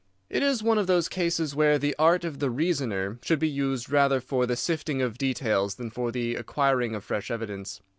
"It 0.31 0.41
is 0.41 0.63
one 0.63 0.79
of 0.79 0.87
those 0.87 1.07
cases 1.07 1.53
where 1.53 1.77
the 1.77 1.95
art 1.99 2.25
of 2.25 2.39
the 2.39 2.49
reasoner 2.49 3.19
should 3.21 3.37
be 3.37 3.47
used 3.47 3.91
rather 3.91 4.19
for 4.19 4.47
the 4.47 4.55
sifting 4.55 4.99
of 4.99 5.19
details 5.19 5.75
than 5.75 5.91
for 5.91 6.11
the 6.11 6.33
acquiring 6.33 6.95
of 6.95 7.03
fresh 7.03 7.29
evidence. 7.29 7.81